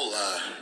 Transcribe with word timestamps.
Olá, 0.00 0.56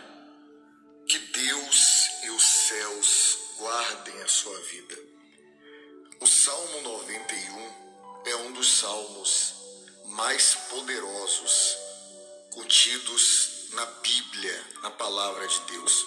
que 1.06 1.18
Deus 1.18 2.08
e 2.22 2.30
os 2.30 2.42
céus 2.42 3.38
guardem 3.58 4.22
a 4.22 4.28
sua 4.28 4.58
vida. 4.60 4.98
O 6.20 6.26
Salmo 6.26 6.80
91 6.80 8.22
é 8.24 8.36
um 8.36 8.52
dos 8.52 8.78
salmos 8.78 9.54
mais 10.06 10.54
poderosos 10.70 11.76
contidos 12.54 13.68
na 13.72 13.84
Bíblia, 13.84 14.64
na 14.82 14.90
palavra 14.92 15.46
de 15.46 15.60
Deus. 15.70 16.06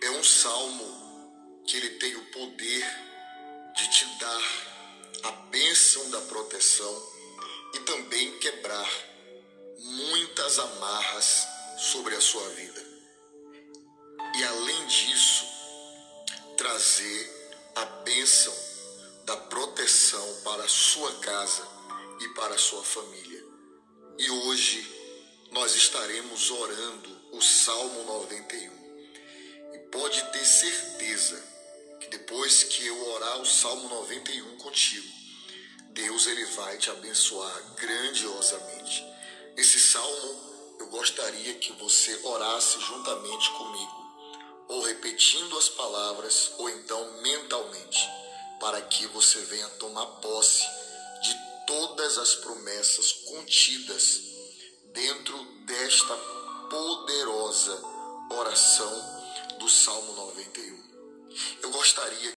É 0.00 0.10
um 0.12 0.24
salmo 0.24 1.62
que 1.66 1.76
ele 1.76 1.98
tem 1.98 2.16
o 2.16 2.24
poder 2.30 2.86
de 3.76 3.90
te 3.90 4.06
dar 4.20 4.42
a 5.24 5.30
bênção 5.50 6.10
da 6.10 6.20
proteção 6.22 7.12
e 7.74 7.80
também 7.80 8.38
quebrar 8.38 8.90
muitas 9.80 10.58
amarras 10.58 11.57
sobre 11.78 12.16
a 12.16 12.20
sua 12.20 12.46
vida. 12.50 12.84
E 14.34 14.44
além 14.44 14.86
disso, 14.88 15.46
trazer 16.56 17.62
a 17.76 17.84
bênção 18.02 18.54
da 19.24 19.36
proteção 19.36 20.40
para 20.42 20.64
a 20.64 20.68
sua 20.68 21.12
casa 21.20 21.66
e 22.20 22.28
para 22.30 22.56
a 22.56 22.58
sua 22.58 22.82
família. 22.82 23.44
E 24.18 24.28
hoje 24.28 24.84
nós 25.52 25.76
estaremos 25.76 26.50
orando 26.50 27.16
o 27.32 27.40
Salmo 27.40 28.02
91. 28.04 29.74
E 29.74 29.78
pode 29.92 30.20
ter 30.32 30.44
certeza 30.44 31.40
que 32.00 32.08
depois 32.08 32.64
que 32.64 32.86
eu 32.86 33.08
orar 33.12 33.40
o 33.40 33.46
Salmo 33.46 33.88
91 33.88 34.58
contigo, 34.58 35.06
Deus 35.90 36.26
ele 36.26 36.44
vai 36.46 36.76
te 36.76 36.90
abençoar 36.90 37.74
grandiosamente. 37.76 39.06
Esse 39.56 39.78
salmo 39.78 40.47
eu 40.88 40.92
gostaria 40.92 41.54
que 41.56 41.70
você 41.74 42.18
orasse 42.24 42.80
juntamente 42.80 43.50
comigo, 43.50 44.64
ou 44.68 44.82
repetindo 44.82 45.58
as 45.58 45.68
palavras, 45.68 46.52
ou 46.56 46.70
então 46.70 47.20
mentalmente, 47.20 48.08
para 48.58 48.80
que 48.80 49.06
você 49.08 49.38
venha 49.42 49.68
tomar 49.80 50.06
posse 50.22 50.64
de 51.22 51.36
todas 51.66 52.16
as 52.16 52.36
promessas 52.36 53.12
contidas 53.12 54.22
dentro 54.94 55.44
desta 55.66 56.16
poderosa 56.70 57.82
oração 58.30 59.58
do 59.58 59.68
Salmo 59.68 60.14
91. 60.14 60.88
Eu 61.64 61.70
gostaria, 61.70 62.32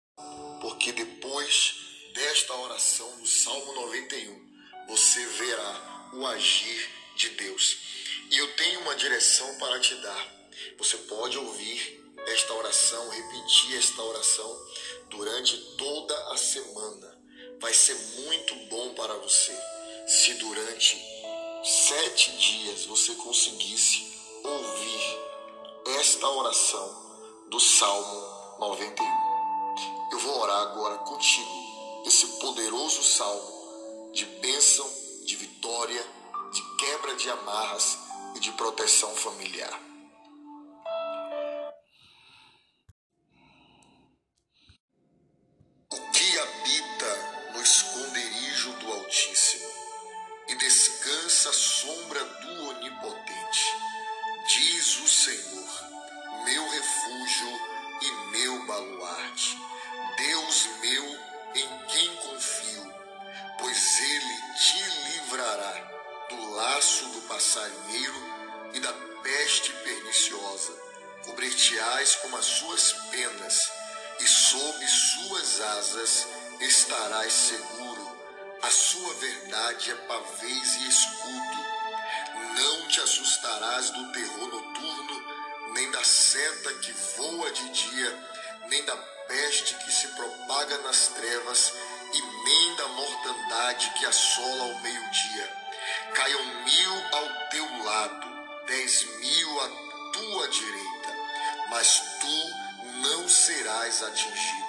porque 0.60 0.92
depois 0.92 1.74
desta 2.12 2.54
oração 2.56 3.16
do 3.18 3.26
Salmo 3.26 3.72
91, 3.72 4.86
você 4.88 5.24
verá 5.24 6.10
o 6.12 6.26
agir 6.26 6.90
de 7.16 7.30
Deus. 7.30 8.01
E 8.32 8.38
eu 8.38 8.56
tenho 8.56 8.80
uma 8.80 8.94
direção 8.94 9.58
para 9.58 9.78
te 9.78 9.94
dar. 9.96 10.32
Você 10.78 10.96
pode 10.96 11.36
ouvir 11.36 12.02
esta 12.28 12.54
oração, 12.54 13.10
repetir 13.10 13.76
esta 13.76 14.02
oração 14.02 14.66
durante 15.10 15.54
toda 15.76 16.32
a 16.32 16.36
semana. 16.38 17.18
Vai 17.60 17.74
ser 17.74 17.94
muito 18.24 18.54
bom 18.70 18.94
para 18.94 19.12
você 19.18 19.54
se 20.06 20.32
durante 20.34 20.96
sete 21.62 22.32
dias 22.38 22.86
você 22.86 23.14
conseguisse 23.16 24.02
ouvir 24.42 25.18
esta 26.00 26.26
oração 26.26 27.44
do 27.50 27.60
Salmo 27.60 28.56
91. 28.60 29.04
Eu 30.10 30.18
vou 30.20 30.40
orar 30.40 30.62
agora 30.62 30.96
contigo 31.00 32.02
esse 32.06 32.26
poderoso 32.40 33.02
salmo 33.02 34.10
de 34.14 34.24
bênção, 34.24 34.90
de 35.26 35.36
vitória, 35.36 36.02
de 36.50 36.76
quebra 36.76 37.14
de 37.14 37.28
amarras 37.28 38.01
e 38.34 38.40
de 38.40 38.52
proteção 38.52 39.14
familiar. 39.14 39.80
O 45.92 46.10
que 46.12 46.38
habita 46.38 47.52
no 47.52 47.62
esconderijo 47.62 48.72
do 48.74 48.92
Altíssimo 48.92 49.68
e 50.48 50.54
descansa 50.56 51.50
à 51.50 51.52
sombra 51.52 52.24
do 52.24 52.68
Onipotente, 52.68 53.74
diz 54.48 55.00
o 55.00 55.08
Senhor, 55.08 56.44
meu 56.44 56.68
refúgio 56.70 57.60
e 58.02 58.10
meu 58.30 58.66
baluarte, 58.66 59.58
Deus 60.16 60.66
meu 60.80 61.04
em 61.54 61.86
quem 61.86 62.16
confio, 62.16 62.94
pois 63.58 64.00
ele 64.00 64.42
te 64.56 64.82
livrará 65.10 66.01
do 66.36 66.50
laço 66.54 67.06
do 67.08 67.20
passarinheiro 67.22 68.32
e 68.72 68.80
da 68.80 68.92
peste 69.22 69.72
perniciosa. 69.72 70.72
Cobrir-te-ás 71.24 72.16
com 72.16 72.36
as 72.36 72.44
suas 72.44 72.92
penas, 73.10 73.70
e 74.18 74.26
sob 74.26 74.86
suas 74.86 75.60
asas 75.60 76.26
estarás 76.60 77.32
seguro. 77.32 78.18
A 78.62 78.70
sua 78.70 79.14
verdade 79.14 79.90
é 79.90 79.94
pavês 79.94 80.74
e 80.76 80.88
escudo. 80.88 81.72
Não 82.56 82.88
te 82.88 83.00
assustarás 83.00 83.90
do 83.90 84.12
terror 84.12 84.48
noturno, 84.48 85.72
nem 85.74 85.90
da 85.90 86.02
seta 86.04 86.74
que 86.74 86.92
voa 87.16 87.50
de 87.50 87.68
dia, 87.70 88.28
nem 88.68 88.84
da 88.84 88.96
peste 88.96 89.74
que 89.74 89.92
se 89.92 90.08
propaga 90.08 90.78
nas 90.78 91.08
trevas, 91.08 91.72
e 92.12 92.20
nem 92.20 92.76
da 92.76 92.88
mortandade 92.88 93.90
que 93.98 94.06
assola 94.06 94.64
ao 94.64 94.80
meio-dia 94.80 95.61
Caiam 96.14 96.44
mil 96.64 97.06
ao 97.12 97.48
teu 97.50 97.84
lado, 97.84 98.26
dez 98.66 99.04
mil 99.18 99.60
à 99.60 99.68
tua 100.12 100.48
direita, 100.48 101.16
mas 101.70 102.02
tu 102.20 103.02
não 103.02 103.28
serás 103.28 104.02
atingido. 104.02 104.62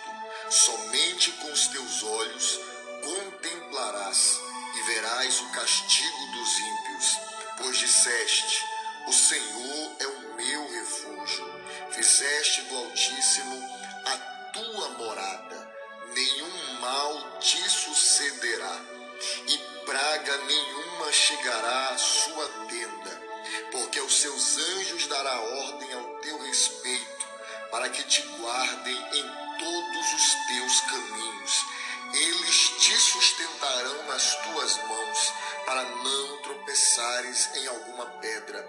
Somente 0.50 1.32
com 1.34 1.52
os 1.52 1.68
teus 1.68 2.04
olhos 2.04 2.60
contemplarás 3.04 4.40
e 4.76 4.82
verás 4.84 5.42
o 5.42 5.50
castigo 5.52 6.28
dos 6.34 6.60
ímpios, 6.60 7.20
pois 7.58 7.78
disseste: 7.78 8.66
O 9.08 9.12
Senhor 9.12 9.96
é 10.00 10.08
o 10.08 10.36
meu 10.36 10.72
refúgio. 10.72 11.64
Fizeste 11.92 12.62
do 12.64 12.78
Altíssimo 12.78 13.70
a 14.06 14.18
tua 14.52 14.90
morada, 14.90 15.72
nenhum 16.14 16.80
mal 16.80 17.40
te 17.40 17.58
sucederá, 17.70 18.82
e 19.48 19.58
praga 19.86 20.38
nenhuma 20.38 21.12
chegará 21.12 21.90
à 21.90 21.98
sua 21.98 22.48
tenda, 22.68 23.22
porque 23.72 24.00
aos 24.00 24.20
seus 24.20 24.58
anjos 24.58 25.08
dará 25.08 25.40
ordem 25.40 25.94
ao 25.94 26.04
teu 26.22 26.42
respeito, 26.44 27.28
para 27.72 27.90
que 27.90 28.04
te 28.04 28.22
guardem 28.40 28.98
em 29.14 29.44
todos 29.60 30.14
os 30.14 30.48
teus 30.48 30.80
caminhos. 30.82 31.66
Eles 32.14 32.70
te 32.80 32.96
sustentarão 32.96 34.04
nas 34.04 34.36
tuas 34.44 34.78
mãos, 34.88 35.34
para 35.66 35.84
não 35.84 36.42
tropeçares 36.44 37.50
em 37.56 37.68
alguma 37.68 38.06
pedra. 38.22 38.62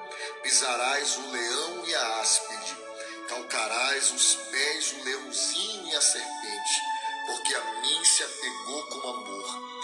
Pisarás 0.43 1.17
o 1.17 1.31
leão 1.31 1.85
e 1.87 1.95
a 1.95 2.21
áspide, 2.21 2.77
calcarás 3.29 4.11
os 4.13 4.35
pés 4.51 4.93
o 4.93 5.05
leãozinho 5.05 5.89
e 5.89 5.95
a 5.95 6.01
serpente, 6.01 6.81
porque 7.27 7.55
a 7.55 7.65
mim 7.81 8.05
se 8.05 8.23
apegou 8.23 8.87
com 8.87 9.09
amor. 9.11 9.84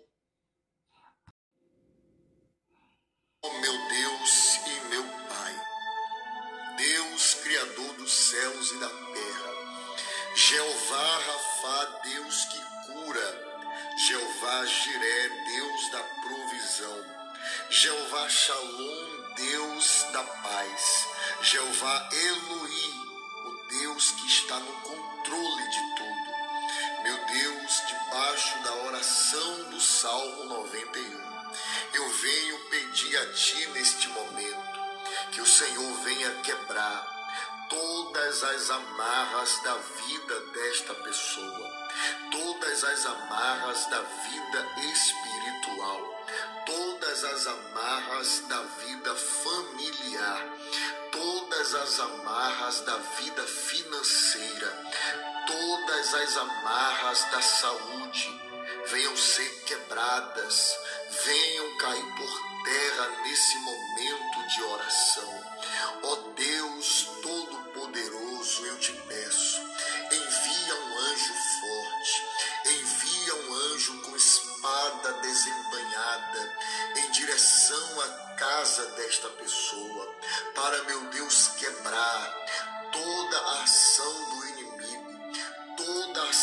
Jeová 14.11 14.65
Jiré, 14.65 15.29
Deus 15.45 15.89
da 15.89 16.03
provisão. 16.03 17.05
Jeová 17.69 18.27
Shalom, 18.27 19.33
Deus 19.37 20.05
da 20.11 20.21
paz. 20.21 21.07
Jeová 21.41 22.09
Eloí, 22.11 22.93
o 23.45 23.67
Deus 23.69 24.11
que 24.11 24.27
está 24.27 24.59
no 24.59 24.73
controle 24.81 25.63
de 25.69 25.95
tudo. 25.95 27.03
Meu 27.03 27.25
Deus, 27.25 27.83
debaixo 27.87 28.59
da 28.63 28.75
oração 28.83 29.69
do 29.69 29.79
Salmo 29.79 30.43
91, 30.43 31.21
eu 31.93 32.09
venho 32.09 32.59
pedir 32.69 33.17
a 33.17 33.31
Ti 33.31 33.65
neste 33.67 34.09
momento 34.09 34.81
que 35.31 35.39
o 35.39 35.47
Senhor 35.47 36.03
venha 36.03 36.31
quebrar 36.41 37.20
todas 37.71 38.43
as 38.43 38.69
amarras 38.69 39.61
da 39.63 39.75
vida 39.75 40.39
desta 40.53 40.93
pessoa, 40.93 41.71
todas 42.29 42.83
as 42.83 43.05
amarras 43.05 43.85
da 43.85 44.01
vida 44.01 44.67
espiritual, 44.91 46.25
todas 46.65 47.23
as 47.23 47.47
amarras 47.47 48.43
da 48.49 48.61
vida 48.61 49.15
familiar, 49.15 50.49
todas 51.13 51.73
as 51.75 51.99
amarras 52.01 52.81
da 52.81 52.97
vida 52.97 53.43
financeira, 53.47 54.91
todas 55.47 56.13
as 56.13 56.37
amarras 56.37 57.23
da 57.31 57.41
saúde 57.41 58.41
venham 58.87 59.15
ser 59.15 59.49
quebradas, 59.63 60.75
venham 61.23 61.77
cair 61.77 62.15
por 62.17 62.65
terra 62.65 63.07
nesse 63.23 63.57
momento 63.59 64.47
de 64.49 64.61
oração. 64.63 65.40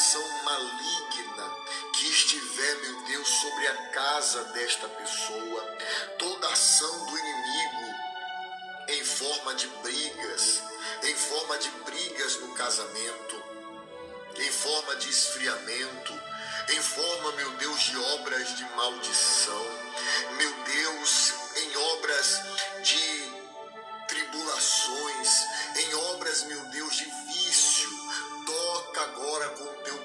Ação 0.08 0.26
maligna 0.43 1.50
que 1.93 2.08
estiver, 2.08 2.76
meu 2.76 3.02
Deus, 3.02 3.28
sobre 3.28 3.66
a 3.66 3.75
casa 3.88 4.43
desta 4.55 4.88
pessoa, 4.88 5.76
toda 6.19 6.49
ação 6.49 7.05
do 7.05 7.19
inimigo 7.19 7.94
em 8.88 9.05
forma 9.05 9.55
de 9.55 9.66
brigas, 9.66 10.62
em 11.02 11.14
forma 11.14 11.58
de 11.58 11.69
brigas 11.84 12.40
no 12.40 12.55
casamento, 12.55 13.43
em 14.37 14.50
forma 14.50 14.96
de 14.96 15.10
esfriamento, 15.10 16.22
em 16.70 16.81
forma, 16.81 17.32
meu 17.32 17.50
Deus, 17.58 17.81
de 17.82 17.99
obras 17.99 18.56
de 18.56 18.64
maldição, 18.64 19.66
meu 20.38 20.54
Deus, 20.64 21.34
em 21.54 21.76
obras 21.76 22.40
de 22.82 23.38
tribulações, 24.08 25.46
em 25.76 25.94
obras, 25.94 26.44
meu 26.44 26.64
Deus, 26.66 26.96
de 26.96 27.04
vício. 27.04 27.90
Toca 28.46 29.02
agora 29.02 29.49
com 29.50 29.64
o 29.64 29.82
teu 29.82 29.97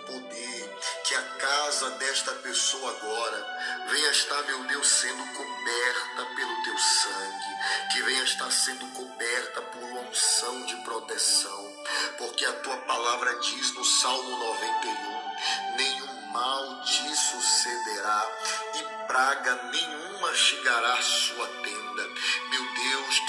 que 1.13 1.18
a 1.18 1.21
casa 1.21 1.92
desta 1.92 2.31
pessoa 2.31 2.89
agora. 2.89 3.86
Venha 3.88 4.10
estar, 4.10 4.42
meu 4.44 4.63
Deus, 4.63 4.88
sendo 4.88 5.24
coberta 5.33 6.25
pelo 6.36 6.63
teu 6.63 6.77
sangue, 6.80 7.92
que 7.92 8.01
venha 8.01 8.24
estar 8.24 8.50
sendo 8.50 8.88
coberta 8.94 9.62
por 9.62 9.83
uma 9.83 10.01
unção 10.01 10.65
de 10.65 10.75
proteção, 10.77 11.74
porque 12.18 12.44
a 12.44 12.54
tua 12.54 12.77
palavra 12.77 13.36
diz 13.42 13.75
no 13.75 13.86
Salmo 13.86 14.38
91: 14.38 15.75
nenhum 15.77 16.31
mal 16.31 16.81
te 16.81 17.15
sucederá 17.15 18.27
e 18.74 19.06
praga 19.06 19.69
nenhuma 19.71 20.33
chegará 20.33 20.94
à 20.95 21.01
sua 21.04 21.48
tenda. 21.48 22.10
Meu 22.50 22.73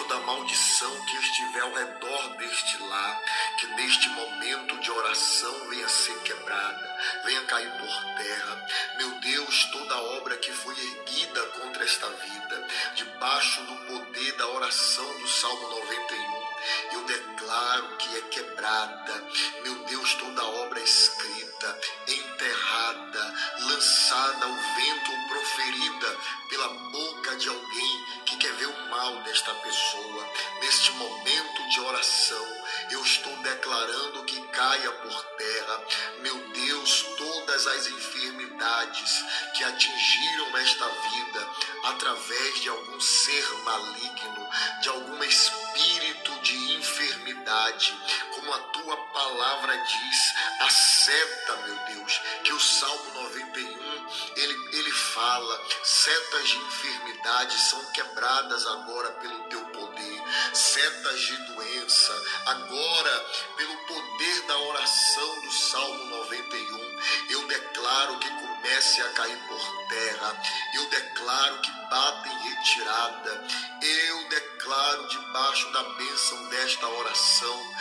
Toda 0.07 0.21
maldição 0.21 0.95
que 1.07 1.17
estiver 1.17 1.61
ao 1.63 1.73
redor 1.73 2.37
deste 2.37 2.77
lar, 2.83 3.23
que 3.59 3.67
neste 3.69 4.07
momento 4.11 4.79
de 4.79 4.91
oração 4.91 5.69
venha 5.71 5.89
ser 5.89 6.19
quebrada, 6.21 6.99
venha 7.25 7.41
cair 7.45 7.71
por 7.79 8.05
terra. 8.19 8.67
Meu 8.99 9.11
Deus, 9.21 9.65
toda 9.73 9.97
obra 10.19 10.37
que 10.37 10.53
foi 10.53 10.75
erguida 10.79 11.43
contra 11.59 11.85
esta 11.85 12.07
vida, 12.07 12.69
debaixo 12.95 13.63
do 13.63 13.77
poder 13.87 14.33
da 14.37 14.47
oração 14.49 15.21
do 15.21 15.27
Salmo 15.27 15.71
91, 15.71 16.45
eu 16.93 17.05
declaro 17.05 17.97
que 17.97 18.19
é 18.19 18.21
quebrada. 18.29 19.25
Meu 19.63 19.75
Deus, 19.87 20.15
toda 20.17 20.45
obra 20.45 20.81
escrita, 20.81 21.54
enterrada, 22.07 23.35
lançada 23.61 24.47
ao 24.47 24.55
vento 24.55 25.13
ou 25.13 25.29
proferida 25.29 26.17
pela 26.49 26.69
boca 26.69 27.37
de 27.37 27.49
alguém 27.49 28.05
que 28.27 28.37
quer 28.37 28.53
ver 28.55 28.67
o 28.67 28.91
mal 28.91 29.23
desta 29.23 29.53
pessoa. 29.55 30.29
Neste 30.61 30.93
momento 30.93 31.69
de 31.69 31.81
oração, 31.81 32.47
eu 32.91 33.03
estou 33.03 33.37
declarando 33.39 34.25
que 34.25 34.41
caia 34.49 34.93
por 34.93 35.25
terra. 35.37 35.85
Meu 36.21 36.37
Deus, 36.51 37.07
todas 37.17 37.67
as 37.67 37.87
enfermidades 37.89 39.25
que 39.55 39.65
atingiram 39.65 40.57
esta 40.59 40.89
vida 40.89 41.49
através 41.85 42.61
de 42.61 42.69
algum 42.69 43.01
ser 43.01 43.49
maligno, 43.65 44.49
de 44.81 44.89
algum 44.89 45.23
espírito 45.25 46.33
de 46.43 46.75
enfermidade, 46.75 47.97
a 48.55 48.59
tua 48.59 48.97
palavra 48.97 49.77
diz, 49.77 50.35
a 50.61 50.71
seta, 50.71 51.57
meu 51.67 51.77
Deus, 51.97 52.21
que 52.45 52.53
o 52.53 52.61
Salmo 52.61 53.15
91 53.15 53.85
ele, 54.37 54.77
ele 54.77 54.93
fala, 54.93 55.61
setas 55.83 56.49
de 56.49 56.57
enfermidade 56.59 57.59
são 57.59 57.85
quebradas 57.93 58.67
agora 58.67 59.11
pelo 59.13 59.39
teu 59.45 59.65
poder, 59.67 60.23
setas 60.53 61.21
de 61.21 61.37
doença, 61.55 62.23
agora 62.47 63.27
pelo 63.57 63.77
poder 63.87 64.43
da 64.47 64.59
oração 64.59 65.41
do 65.41 65.53
Salmo 65.53 66.05
91, 66.05 67.01
eu 67.31 67.47
declaro 67.49 68.19
que 68.19 68.29
comece 68.29 69.01
a 69.01 69.09
cair 69.11 69.39
por 69.49 69.87
terra, 69.89 70.43
eu 70.75 70.89
declaro 70.91 71.61
que 71.61 71.71
bata 71.91 72.29
em 72.29 72.49
retirada, 72.49 73.47
eu 73.83 74.29
declaro 74.29 75.09
debaixo 75.09 75.71
da 75.73 75.83
bênção 75.83 76.49
desta 76.49 76.89
oração 76.89 77.75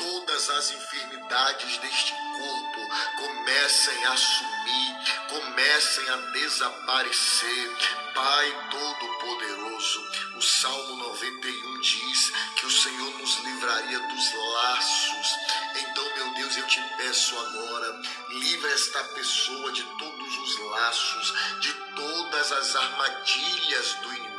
todas 0.00 0.48
as 0.50 0.70
enfermidades 0.70 1.76
deste 1.76 2.12
corpo 2.12 2.80
comecem 3.18 4.04
a 4.06 4.16
sumir, 4.16 4.96
comecem 5.28 6.08
a 6.08 6.16
desaparecer. 6.32 7.76
Pai 8.14 8.68
Todo-Poderoso, 8.70 10.10
o 10.36 10.42
Salmo 10.42 10.96
91 10.96 11.80
diz 11.80 12.32
que 12.56 12.66
o 12.66 12.70
Senhor 12.70 13.18
nos 13.18 13.36
livraria 13.44 13.98
dos 14.00 14.34
laços. 14.34 15.36
Então, 15.76 16.14
meu 16.16 16.34
Deus, 16.34 16.56
eu 16.56 16.66
te 16.66 16.80
peço 16.96 17.38
agora, 17.38 18.00
livra 18.30 18.72
esta 18.72 19.04
pessoa 19.04 19.70
de 19.72 19.84
todos 19.98 20.38
os 20.38 20.58
laços, 20.70 21.34
de 21.60 21.72
todas 21.94 22.52
as 22.52 22.74
armadilhas 22.74 23.94
do 23.94 24.08
inimigo. 24.14 24.29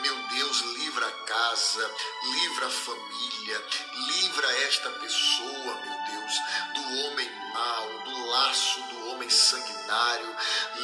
Meu 0.00 0.16
Deus, 0.28 0.60
livra 0.60 1.06
a 1.06 1.12
casa, 1.24 1.90
livra 2.22 2.66
a 2.66 2.70
família, 2.70 3.64
livra 4.06 4.62
esta 4.66 4.90
pessoa, 4.90 5.74
meu 5.74 6.20
Deus, 6.20 6.34
do 6.74 6.98
homem 7.00 7.30
mau, 7.52 7.98
do 8.04 8.26
laço 8.26 8.82
do 8.82 9.08
homem 9.10 9.30
sanguinário. 9.30 10.36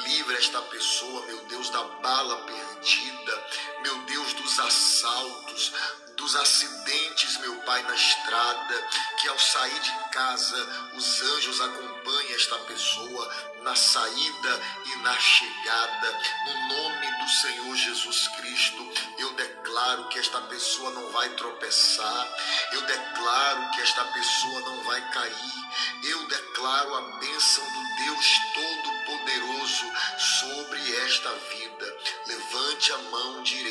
Livra 0.05 0.39
esta 0.39 0.63
pessoa, 0.63 1.27
meu 1.27 1.45
Deus, 1.47 1.69
da 1.71 1.83
bala 1.83 2.37
perdida, 2.47 3.47
meu 3.83 3.99
Deus, 4.03 4.10
dos 4.51 4.59
assaltos, 4.59 5.73
dos 6.17 6.35
acidentes, 6.35 7.37
meu 7.39 7.55
Pai, 7.61 7.85
na 7.85 7.95
estrada, 7.95 8.89
que 9.21 9.29
ao 9.29 9.39
sair 9.39 9.79
de 9.79 9.93
casa 10.11 10.91
os 10.97 11.23
anjos 11.23 11.61
acompanhem 11.61 12.35
esta 12.35 12.59
pessoa 12.59 13.35
na 13.63 13.77
saída 13.77 14.61
e 14.87 14.97
na 15.03 15.17
chegada. 15.21 16.21
No 16.47 16.69
nome 16.69 17.07
do 17.21 17.29
Senhor 17.29 17.77
Jesus 17.77 18.27
Cristo, 18.39 18.93
eu 19.19 19.33
declaro 19.35 20.09
que 20.09 20.19
esta 20.19 20.41
pessoa 20.43 20.91
não 20.91 21.13
vai 21.13 21.29
tropeçar, 21.37 22.29
eu 22.73 22.83
declaro 22.83 23.71
que 23.71 23.83
esta 23.83 24.05
pessoa 24.07 24.61
não 24.63 24.83
vai 24.83 25.01
cair, 25.13 26.11
eu 26.11 26.27
declaro 26.27 26.97
a 26.97 27.03
bênção 27.19 27.65
do 27.65 28.05
Deus 28.05 28.27
Todo-Poderoso 28.55 29.87
sobre 30.19 30.97
esta 31.05 31.33
vida. 31.35 31.97
Levante 32.27 32.93
a 32.93 32.99
mão 32.99 33.43
de 33.45 33.63